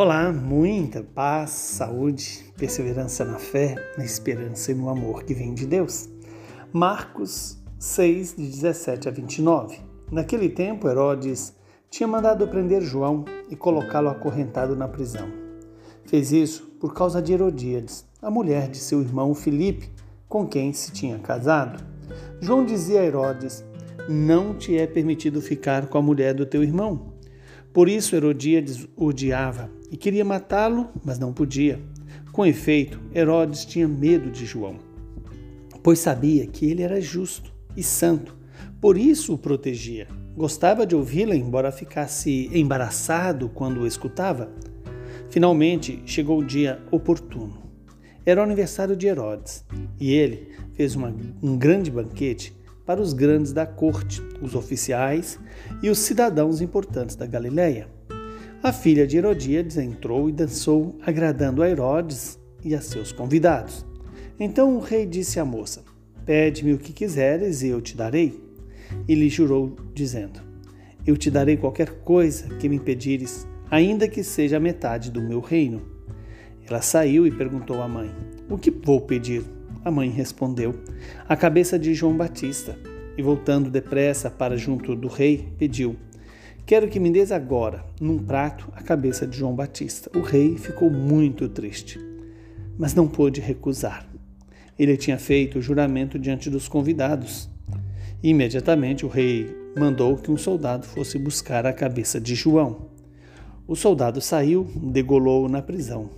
Olá, 0.00 0.32
muita 0.32 1.02
paz, 1.02 1.50
saúde, 1.50 2.44
perseverança 2.56 3.24
na 3.24 3.36
fé, 3.36 3.74
na 3.98 4.04
esperança 4.04 4.70
e 4.70 4.74
no 4.76 4.88
amor 4.88 5.24
que 5.24 5.34
vem 5.34 5.52
de 5.52 5.66
Deus. 5.66 6.08
Marcos 6.72 7.58
6, 7.80 8.36
de 8.36 8.46
17 8.46 9.08
a 9.08 9.10
29. 9.10 9.80
Naquele 10.12 10.50
tempo, 10.50 10.88
Herodes 10.88 11.52
tinha 11.90 12.06
mandado 12.06 12.46
prender 12.46 12.80
João 12.80 13.24
e 13.50 13.56
colocá-lo 13.56 14.08
acorrentado 14.08 14.76
na 14.76 14.86
prisão. 14.86 15.28
Fez 16.04 16.30
isso 16.30 16.70
por 16.78 16.94
causa 16.94 17.20
de 17.20 17.32
Herodíades, 17.32 18.06
a 18.22 18.30
mulher 18.30 18.68
de 18.68 18.78
seu 18.78 19.00
irmão 19.00 19.34
Filipe, 19.34 19.90
com 20.28 20.46
quem 20.46 20.72
se 20.72 20.92
tinha 20.92 21.18
casado. 21.18 21.84
João 22.40 22.64
dizia 22.64 23.00
a 23.00 23.04
Herodes: 23.04 23.64
Não 24.08 24.54
te 24.54 24.78
é 24.78 24.86
permitido 24.86 25.42
ficar 25.42 25.88
com 25.88 25.98
a 25.98 26.02
mulher 26.02 26.34
do 26.34 26.46
teu 26.46 26.62
irmão. 26.62 27.14
Por 27.72 27.88
isso 27.88 28.14
Herodíades 28.14 28.86
odiava 28.96 29.76
e 29.90 29.96
queria 29.96 30.24
matá-lo, 30.24 30.88
mas 31.04 31.18
não 31.18 31.32
podia. 31.32 31.80
Com 32.32 32.46
efeito, 32.46 33.00
Herodes 33.14 33.64
tinha 33.64 33.88
medo 33.88 34.30
de 34.30 34.46
João, 34.46 34.76
pois 35.82 35.98
sabia 35.98 36.46
que 36.46 36.66
ele 36.70 36.82
era 36.82 37.00
justo 37.00 37.52
e 37.76 37.82
santo, 37.82 38.36
por 38.80 38.96
isso 38.96 39.34
o 39.34 39.38
protegia. 39.38 40.06
Gostava 40.36 40.86
de 40.86 40.94
ouvi-la, 40.94 41.34
embora 41.34 41.72
ficasse 41.72 42.48
embaraçado 42.52 43.48
quando 43.48 43.80
o 43.80 43.86
escutava. 43.86 44.52
Finalmente 45.30 46.00
chegou 46.06 46.38
o 46.38 46.44
dia 46.44 46.80
oportuno. 46.92 47.68
Era 48.24 48.40
o 48.40 48.44
aniversário 48.44 48.94
de 48.94 49.06
Herodes 49.06 49.64
e 49.98 50.12
ele 50.12 50.52
fez 50.74 50.94
uma, 50.94 51.12
um 51.42 51.56
grande 51.56 51.90
banquete 51.90 52.56
para 52.86 53.00
os 53.02 53.12
grandes 53.12 53.52
da 53.52 53.66
corte, 53.66 54.22
os 54.40 54.54
oficiais 54.54 55.40
e 55.82 55.90
os 55.90 55.98
cidadãos 55.98 56.60
importantes 56.60 57.16
da 57.16 57.26
Galiléia. 57.26 57.88
A 58.60 58.72
filha 58.72 59.06
de 59.06 59.16
Herodíades 59.16 59.76
entrou 59.76 60.28
e 60.28 60.32
dançou, 60.32 60.96
agradando 61.06 61.62
a 61.62 61.70
Herodes 61.70 62.40
e 62.64 62.74
a 62.74 62.80
seus 62.80 63.12
convidados. 63.12 63.86
Então 64.38 64.76
o 64.76 64.80
rei 64.80 65.06
disse 65.06 65.38
à 65.38 65.44
moça: 65.44 65.84
Pede-me 66.26 66.72
o 66.72 66.78
que 66.78 66.92
quiseres 66.92 67.62
e 67.62 67.68
eu 67.68 67.80
te 67.80 67.96
darei. 67.96 68.42
E 69.06 69.14
lhe 69.14 69.28
jurou, 69.28 69.76
dizendo: 69.94 70.40
Eu 71.06 71.16
te 71.16 71.30
darei 71.30 71.56
qualquer 71.56 72.00
coisa 72.00 72.48
que 72.56 72.68
me 72.68 72.80
pedires, 72.80 73.46
ainda 73.70 74.08
que 74.08 74.24
seja 74.24 74.56
a 74.56 74.60
metade 74.60 75.12
do 75.12 75.22
meu 75.22 75.38
reino. 75.38 75.80
Ela 76.68 76.82
saiu 76.82 77.28
e 77.28 77.30
perguntou 77.30 77.80
à 77.80 77.86
mãe: 77.86 78.10
O 78.50 78.58
que 78.58 78.72
vou 78.72 79.00
pedir? 79.00 79.44
A 79.84 79.90
mãe 79.90 80.10
respondeu: 80.10 80.74
A 81.28 81.36
cabeça 81.36 81.78
de 81.78 81.94
João 81.94 82.16
Batista. 82.16 82.76
E 83.16 83.22
voltando 83.22 83.70
depressa 83.70 84.28
para 84.28 84.56
junto 84.56 84.96
do 84.96 85.06
rei, 85.06 85.48
pediu: 85.58 85.96
Quero 86.68 86.86
que 86.86 87.00
me 87.00 87.10
des 87.10 87.32
agora, 87.32 87.82
num 87.98 88.18
prato, 88.18 88.70
a 88.76 88.82
cabeça 88.82 89.26
de 89.26 89.38
João 89.38 89.54
Batista. 89.54 90.10
O 90.14 90.20
rei 90.20 90.58
ficou 90.58 90.90
muito 90.90 91.48
triste, 91.48 91.98
mas 92.76 92.94
não 92.94 93.08
pôde 93.08 93.40
recusar. 93.40 94.06
Ele 94.78 94.94
tinha 94.94 95.16
feito 95.16 95.58
o 95.58 95.62
juramento 95.62 96.18
diante 96.18 96.50
dos 96.50 96.68
convidados. 96.68 97.48
Imediatamente 98.22 99.06
o 99.06 99.08
rei 99.08 99.48
mandou 99.78 100.18
que 100.18 100.30
um 100.30 100.36
soldado 100.36 100.84
fosse 100.84 101.18
buscar 101.18 101.64
a 101.64 101.72
cabeça 101.72 102.20
de 102.20 102.34
João. 102.34 102.90
O 103.66 103.74
soldado 103.74 104.20
saiu, 104.20 104.70
degolou-o 104.76 105.48
na 105.48 105.62
prisão. 105.62 106.10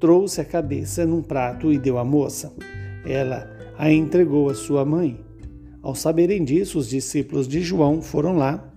Trouxe 0.00 0.40
a 0.40 0.44
cabeça 0.44 1.06
num 1.06 1.22
prato 1.22 1.72
e 1.72 1.78
deu 1.78 1.96
à 1.96 2.04
moça. 2.04 2.52
Ela 3.06 3.48
a 3.78 3.88
entregou 3.92 4.50
à 4.50 4.54
sua 4.56 4.84
mãe. 4.84 5.20
Ao 5.80 5.94
saberem 5.94 6.42
disso, 6.42 6.76
os 6.76 6.88
discípulos 6.88 7.46
de 7.46 7.60
João 7.60 8.02
foram 8.02 8.36
lá 8.36 8.71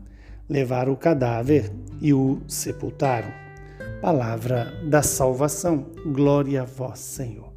levaram 0.47 0.93
o 0.93 0.97
cadáver 0.97 1.71
e 2.01 2.13
o 2.13 2.41
sepultaram. 2.47 3.29
Palavra 4.01 4.73
da 4.83 5.01
salvação. 5.01 5.87
Glória 6.05 6.61
a 6.61 6.65
vós, 6.65 6.99
Senhor. 6.99 7.51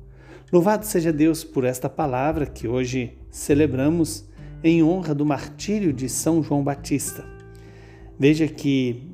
Louvado 0.51 0.87
seja 0.87 1.13
Deus 1.13 1.45
por 1.45 1.65
esta 1.65 1.91
palavra 1.91 2.47
que 2.47 2.67
hoje 2.67 3.19
celebramos 3.31 4.27
em 4.65 4.83
honra 4.83 5.15
do 5.15 5.27
martírio 5.27 5.93
de 5.93 6.09
São 6.09 6.43
João 6.43 6.65
Batista. 6.65 7.25
Veja 8.19 8.49
que 8.49 9.13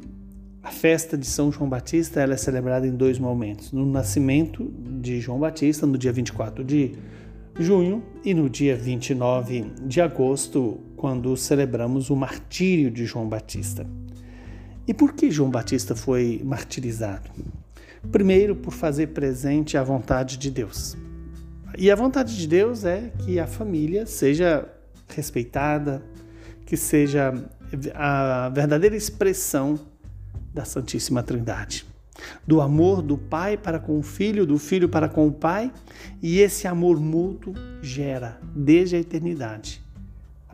a 0.63 0.71
festa 0.71 1.19
de 1.19 1.27
São 1.27 1.53
João 1.53 1.69
Batista 1.69 2.21
ela 2.21 2.35
é 2.35 2.37
celebrada 2.37 2.87
em 2.87 2.95
dois 2.95 3.19
momentos: 3.19 3.73
no 3.73 3.85
nascimento 3.85 4.73
de 5.01 5.21
João 5.21 5.39
Batista, 5.39 5.87
no 5.87 5.99
dia 5.99 6.13
24 6.13 6.65
de 6.65 6.93
junho, 7.59 8.03
e 8.25 8.33
no 8.33 8.49
dia 8.49 8.75
29 8.75 9.73
de 9.83 10.01
agosto, 10.01 10.81
quando 11.05 11.37
celebramos 11.37 12.09
o 12.09 12.17
martírio 12.17 12.91
de 12.91 13.05
João 13.05 13.29
Batista. 13.29 13.87
E 14.89 14.95
por 14.95 15.13
que 15.13 15.31
João 15.31 15.51
Batista 15.51 15.95
foi 15.95 16.41
martirizado? 16.43 17.29
Primeiro, 18.11 18.57
por 18.57 18.73
fazer 18.73 19.09
presente 19.09 19.77
a 19.77 19.83
vontade 19.83 20.39
de 20.39 20.51
Deus. 20.51 20.97
E 21.77 21.91
a 21.91 21.95
vontade 21.95 22.35
de 22.35 22.49
Deus 22.49 22.87
é 22.87 23.13
que 23.19 23.39
a 23.39 23.47
família 23.47 24.07
seja 24.07 24.67
respeitada, 25.07 26.03
que 26.65 26.75
seja 26.75 27.35
a 27.95 28.49
verdadeira 28.49 28.97
expressão 28.97 29.79
da 30.55 30.65
Santíssima 30.65 31.23
Trindade. 31.23 31.85
Do 32.47 32.63
amor 32.63 33.03
do 33.03 33.19
pai 33.19 33.59
para 33.59 33.79
com 33.79 33.99
o 33.99 34.03
filho, 34.03 34.47
do 34.47 34.57
filho 34.57 34.89
para 34.89 35.11
com 35.11 35.29
o 35.29 35.33
pai, 35.33 35.71
e 36.23 36.39
esse 36.39 36.67
amor 36.67 36.99
mútuo 36.99 37.53
gera, 37.83 38.41
desde 38.57 38.97
a 38.97 39.01
eternidade, 39.01 39.84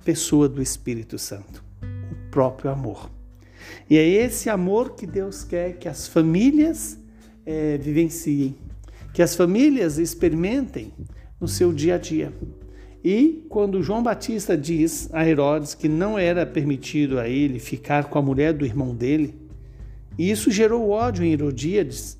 pessoa 0.05 0.49
do 0.49 0.63
Espírito 0.63 1.19
Santo, 1.19 1.65
o 1.83 2.31
próprio 2.31 2.71
amor. 2.71 3.11
E 3.89 3.97
é 3.97 4.07
esse 4.07 4.49
amor 4.49 4.95
que 4.95 5.07
Deus 5.07 5.45
quer 5.45 5.79
que 5.79 5.89
as 5.89 6.09
famílias 6.09 6.99
é, 7.45 7.77
vivenciem, 7.79 8.57
que 9.13 9.23
as 9.23 9.35
famílias 9.35 9.99
experimentem 9.99 10.93
no 11.41 11.49
seu 11.49 11.73
dia 11.73 11.97
a 11.97 11.99
dia. 11.99 12.33
E 13.03 13.47
quando 13.49 13.83
João 13.83 14.03
Batista 14.03 14.57
diz 14.57 15.09
a 15.13 15.27
Herodes 15.27 15.75
que 15.75 15.89
não 15.89 16.19
era 16.19 16.45
permitido 16.45 17.19
a 17.19 17.29
ele 17.29 17.59
ficar 17.59 18.05
com 18.05 18.19
a 18.19 18.23
mulher 18.23 18.53
do 18.53 18.65
irmão 18.65 18.95
dele, 18.95 19.35
isso 20.19 20.51
gerou 20.51 20.91
ódio 20.91 21.25
em 21.25 21.33
Herodíades, 21.33 22.19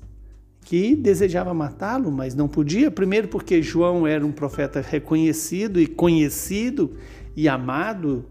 que 0.71 0.95
desejava 0.95 1.53
matá-lo, 1.53 2.09
mas 2.09 2.33
não 2.33 2.47
podia. 2.47 2.89
Primeiro, 2.89 3.27
porque 3.27 3.61
João 3.61 4.07
era 4.07 4.25
um 4.25 4.31
profeta 4.31 4.79
reconhecido 4.79 5.81
e 5.81 5.85
conhecido 5.85 6.95
e 7.35 7.49
amado 7.49 8.23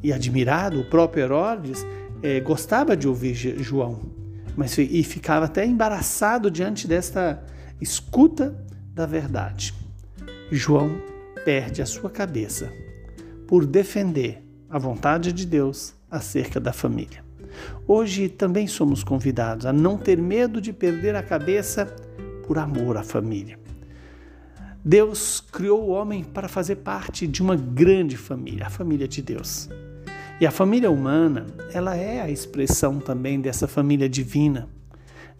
e 0.00 0.12
admirado, 0.12 0.78
o 0.78 0.84
próprio 0.88 1.24
Herodes 1.24 1.84
é, 2.22 2.38
gostava 2.38 2.96
de 2.96 3.08
ouvir 3.08 3.34
João, 3.34 4.00
mas 4.56 4.78
e 4.78 5.02
ficava 5.02 5.46
até 5.46 5.66
embaraçado 5.66 6.52
diante 6.52 6.86
desta 6.86 7.42
escuta 7.80 8.56
da 8.94 9.04
verdade. 9.04 9.74
João 10.52 11.02
perde 11.44 11.82
a 11.82 11.86
sua 11.86 12.10
cabeça 12.10 12.72
por 13.44 13.66
defender 13.66 14.40
a 14.70 14.78
vontade 14.78 15.32
de 15.32 15.44
Deus 15.44 15.94
acerca 16.08 16.60
da 16.60 16.72
família. 16.72 17.27
Hoje 17.86 18.28
também 18.28 18.66
somos 18.66 19.02
convidados 19.02 19.66
a 19.66 19.72
não 19.72 19.96
ter 19.96 20.18
medo 20.18 20.60
de 20.60 20.72
perder 20.72 21.14
a 21.14 21.22
cabeça 21.22 21.86
por 22.46 22.58
amor 22.58 22.96
à 22.96 23.02
família. 23.02 23.58
Deus 24.84 25.40
criou 25.40 25.82
o 25.82 25.88
homem 25.88 26.24
para 26.24 26.48
fazer 26.48 26.76
parte 26.76 27.26
de 27.26 27.42
uma 27.42 27.56
grande 27.56 28.16
família, 28.16 28.66
a 28.66 28.70
família 28.70 29.06
de 29.06 29.20
Deus. 29.20 29.68
E 30.40 30.46
a 30.46 30.50
família 30.50 30.90
humana, 30.90 31.46
ela 31.72 31.96
é 31.96 32.20
a 32.20 32.30
expressão 32.30 32.98
também 33.00 33.40
dessa 33.40 33.66
família 33.66 34.08
divina, 34.08 34.68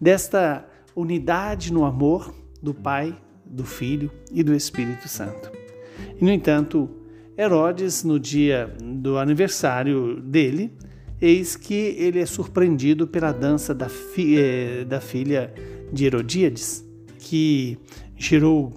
desta 0.00 0.66
unidade 0.94 1.72
no 1.72 1.84
amor 1.84 2.34
do 2.60 2.74
Pai, 2.74 3.16
do 3.46 3.64
Filho 3.64 4.10
e 4.32 4.42
do 4.42 4.54
Espírito 4.54 5.08
Santo. 5.08 5.52
E, 6.20 6.24
no 6.24 6.30
entanto, 6.30 6.90
Herodes, 7.38 8.02
no 8.02 8.18
dia 8.18 8.74
do 8.82 9.16
aniversário 9.16 10.20
dele, 10.20 10.76
eis 11.20 11.56
que 11.56 11.75
ele 11.75 12.20
é 12.20 12.26
surpreendido 12.26 13.06
pela 13.06 13.32
dança 13.32 13.75
da, 13.75 13.88
fi, 13.88 14.38
eh, 14.38 14.85
da 14.85 15.00
filha 15.00 15.53
de 15.93 16.05
Herodíades, 16.06 16.85
que 17.19 17.79
gerou 18.17 18.73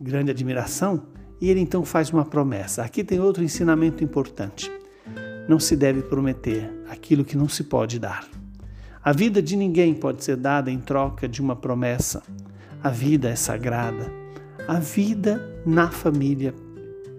grande 0.00 0.30
admiração, 0.30 1.06
e 1.40 1.50
ele 1.50 1.60
então 1.60 1.84
faz 1.84 2.10
uma 2.10 2.24
promessa. 2.24 2.82
Aqui 2.82 3.04
tem 3.04 3.20
outro 3.20 3.42
ensinamento 3.42 4.02
importante. 4.02 4.70
Não 5.48 5.58
se 5.58 5.76
deve 5.76 6.02
prometer 6.02 6.70
aquilo 6.88 7.24
que 7.24 7.36
não 7.36 7.48
se 7.48 7.64
pode 7.64 7.98
dar. 7.98 8.26
A 9.02 9.12
vida 9.12 9.42
de 9.42 9.56
ninguém 9.56 9.92
pode 9.92 10.24
ser 10.24 10.36
dada 10.36 10.70
em 10.70 10.78
troca 10.78 11.28
de 11.28 11.42
uma 11.42 11.54
promessa. 11.54 12.22
A 12.82 12.88
vida 12.88 13.28
é 13.28 13.36
sagrada. 13.36 14.10
A 14.66 14.78
vida 14.78 15.60
na 15.66 15.90
família, 15.90 16.54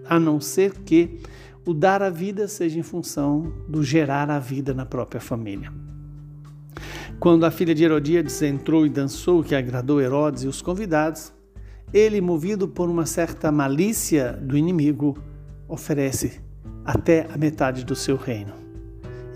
a 0.08 0.18
não 0.18 0.40
ser 0.40 0.72
que 0.78 1.20
o 1.66 1.74
dar 1.74 2.00
a 2.00 2.08
vida 2.08 2.46
seja 2.46 2.78
em 2.78 2.82
função 2.82 3.52
do 3.68 3.82
gerar 3.82 4.30
a 4.30 4.38
vida 4.38 4.72
na 4.72 4.86
própria 4.86 5.20
família. 5.20 5.72
Quando 7.18 7.44
a 7.44 7.50
filha 7.50 7.74
de 7.74 7.82
Herodíades 7.82 8.40
entrou 8.40 8.86
e 8.86 8.88
dançou, 8.88 9.42
que 9.42 9.54
agradou 9.54 10.00
Herodes 10.00 10.44
e 10.44 10.46
os 10.46 10.62
convidados, 10.62 11.32
ele, 11.92 12.20
movido 12.20 12.68
por 12.68 12.88
uma 12.88 13.04
certa 13.04 13.50
malícia 13.50 14.32
do 14.32 14.56
inimigo, 14.56 15.18
oferece 15.66 16.40
até 16.84 17.26
a 17.32 17.36
metade 17.36 17.84
do 17.84 17.96
seu 17.96 18.16
reino. 18.16 18.52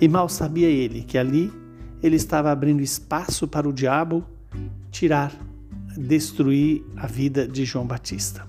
E 0.00 0.06
mal 0.06 0.28
sabia 0.28 0.68
ele 0.68 1.02
que 1.02 1.18
ali 1.18 1.52
ele 2.00 2.16
estava 2.16 2.52
abrindo 2.52 2.80
espaço 2.80 3.48
para 3.48 3.68
o 3.68 3.72
diabo 3.72 4.24
tirar, 4.90 5.32
destruir 5.96 6.84
a 6.96 7.06
vida 7.06 7.46
de 7.46 7.64
João 7.64 7.86
Batista. 7.86 8.46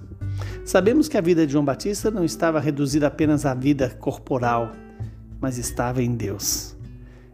Sabemos 0.63 1.08
que 1.08 1.18
a 1.18 1.22
vida 1.22 1.46
de 1.46 1.54
João 1.54 1.66
Batista 1.66 2.12
não 2.12 2.24
estava 2.24 2.60
reduzida 2.60 3.08
apenas 3.08 3.46
à 3.46 3.54
vida 3.54 3.90
corporal, 3.90 4.72
mas 5.40 5.58
estava 5.58 6.04
em 6.04 6.16
Deus. 6.16 6.75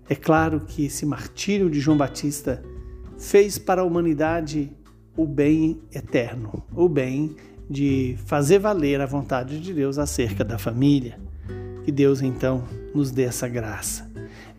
É 0.09 0.15
claro 0.15 0.61
que 0.61 0.85
esse 0.85 1.05
martírio 1.05 1.69
de 1.69 1.79
João 1.79 1.97
Batista 1.97 2.63
fez 3.17 3.57
para 3.57 3.81
a 3.81 3.83
humanidade 3.83 4.71
o 5.15 5.25
bem 5.25 5.81
eterno, 5.93 6.63
o 6.73 6.87
bem 6.87 7.35
de 7.69 8.15
fazer 8.25 8.59
valer 8.59 9.01
a 9.01 9.05
vontade 9.05 9.59
de 9.59 9.73
Deus 9.73 9.97
acerca 9.97 10.43
da 10.43 10.57
família. 10.57 11.19
Que 11.83 11.91
Deus 11.91 12.21
então 12.21 12.63
nos 12.93 13.11
dê 13.11 13.23
essa 13.23 13.47
graça 13.47 14.09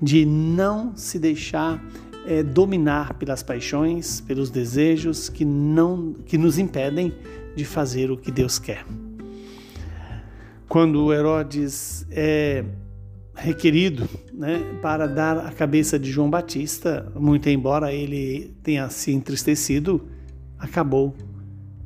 de 0.00 0.24
não 0.24 0.96
se 0.96 1.18
deixar 1.18 1.82
é, 2.26 2.42
dominar 2.42 3.14
pelas 3.14 3.42
paixões, 3.42 4.20
pelos 4.20 4.50
desejos 4.50 5.28
que 5.28 5.44
não 5.44 6.14
que 6.26 6.36
nos 6.38 6.58
impedem 6.58 7.14
de 7.58 7.64
fazer 7.64 8.08
o 8.08 8.16
que 8.16 8.30
Deus 8.30 8.56
quer. 8.56 8.86
Quando 10.68 11.12
Herodes 11.12 12.06
é 12.08 12.64
requerido 13.34 14.08
né, 14.32 14.60
para 14.80 15.08
dar 15.08 15.38
a 15.38 15.50
cabeça 15.50 15.98
de 15.98 16.08
João 16.08 16.30
Batista, 16.30 17.10
muito 17.16 17.48
embora 17.48 17.92
ele 17.92 18.54
tenha 18.62 18.88
se 18.90 19.10
entristecido, 19.12 20.08
acabou 20.56 21.16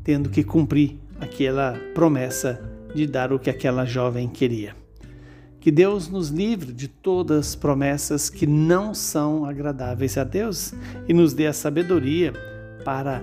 tendo 0.05 0.29
que 0.29 0.45
cumprir 0.45 0.99
aquela 1.19 1.75
promessa 1.95 2.63
de 2.95 3.07
dar 3.07 3.33
o 3.33 3.39
que 3.39 3.49
aquela 3.49 3.87
jovem 3.87 4.29
queria. 4.29 4.77
Que 5.59 5.71
Deus 5.71 6.09
nos 6.09 6.29
livre 6.29 6.71
de 6.71 6.87
todas 6.87 7.39
as 7.39 7.55
promessas 7.55 8.29
que 8.29 8.47
não 8.47 8.93
são 8.93 9.47
agradáveis 9.47 10.19
a 10.19 10.25
Deus 10.25 10.75
e 11.09 11.15
nos 11.15 11.33
dê 11.33 11.47
a 11.47 11.53
sabedoria 11.53 12.33
para 12.85 13.23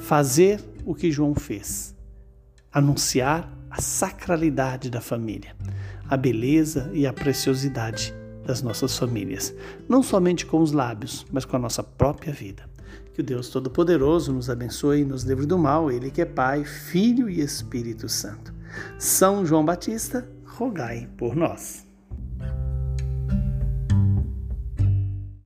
fazer 0.00 0.60
o 0.88 0.94
que 0.94 1.12
João 1.12 1.34
fez: 1.34 1.94
anunciar 2.72 3.52
a 3.70 3.82
sacralidade 3.82 4.88
da 4.88 5.02
família, 5.02 5.54
a 6.08 6.16
beleza 6.16 6.90
e 6.94 7.06
a 7.06 7.12
preciosidade 7.12 8.14
das 8.42 8.62
nossas 8.62 8.96
famílias, 8.96 9.54
não 9.86 10.02
somente 10.02 10.46
com 10.46 10.60
os 10.60 10.72
lábios, 10.72 11.26
mas 11.30 11.44
com 11.44 11.56
a 11.56 11.58
nossa 11.58 11.82
própria 11.82 12.32
vida. 12.32 12.66
Que 13.12 13.20
o 13.20 13.24
Deus 13.24 13.50
Todo-Poderoso 13.50 14.32
nos 14.32 14.48
abençoe 14.48 15.02
e 15.02 15.04
nos 15.04 15.24
livre 15.24 15.44
do 15.44 15.58
mal, 15.58 15.90
Ele 15.90 16.10
que 16.10 16.22
é 16.22 16.24
Pai, 16.24 16.64
Filho 16.64 17.28
e 17.28 17.40
Espírito 17.40 18.08
Santo. 18.08 18.54
São 18.98 19.44
João 19.44 19.64
Batista, 19.64 20.26
rogai 20.46 21.06
por 21.18 21.36
nós. 21.36 21.87